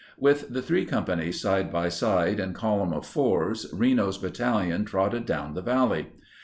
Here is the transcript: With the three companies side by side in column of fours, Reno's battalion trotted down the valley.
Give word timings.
With 0.17 0.49
the 0.51 0.63
three 0.63 0.85
companies 0.87 1.39
side 1.39 1.71
by 1.71 1.87
side 1.89 2.39
in 2.39 2.53
column 2.55 2.91
of 2.91 3.05
fours, 3.05 3.67
Reno's 3.71 4.17
battalion 4.17 4.83
trotted 4.83 5.27
down 5.27 5.53
the 5.53 5.61
valley. 5.61 6.07